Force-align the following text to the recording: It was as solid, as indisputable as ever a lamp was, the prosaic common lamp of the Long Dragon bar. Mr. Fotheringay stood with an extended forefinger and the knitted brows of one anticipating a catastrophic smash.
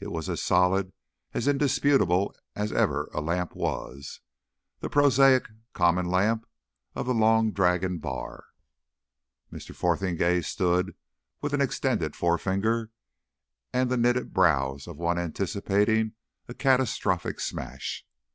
It 0.00 0.12
was 0.12 0.28
as 0.28 0.42
solid, 0.42 0.92
as 1.32 1.48
indisputable 1.48 2.36
as 2.54 2.74
ever 2.74 3.08
a 3.14 3.22
lamp 3.22 3.56
was, 3.56 4.20
the 4.80 4.90
prosaic 4.90 5.46
common 5.72 6.04
lamp 6.04 6.44
of 6.94 7.06
the 7.06 7.14
Long 7.14 7.52
Dragon 7.52 7.96
bar. 7.96 8.44
Mr. 9.50 9.74
Fotheringay 9.74 10.42
stood 10.42 10.94
with 11.40 11.54
an 11.54 11.62
extended 11.62 12.14
forefinger 12.14 12.90
and 13.72 13.88
the 13.88 13.96
knitted 13.96 14.34
brows 14.34 14.86
of 14.86 14.98
one 14.98 15.18
anticipating 15.18 16.16
a 16.48 16.52
catastrophic 16.52 17.40
smash. 17.40 18.04